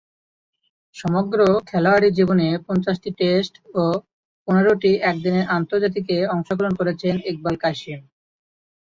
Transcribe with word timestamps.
সমগ্র 0.95 1.39
খেলোয়াড়ী 1.69 2.09
জীবনে 2.17 2.47
পঞ্চাশটি 2.67 3.09
টেস্ট 3.19 3.53
ও 3.75 3.83
পনেরোটি 4.47 4.91
একদিনের 5.09 5.45
আন্তর্জাতিকে 5.57 6.17
অংশগ্রহণ 6.33 6.73
করেছেন 6.79 7.13
ইকবাল 7.31 7.55
কাশিম। 7.63 7.99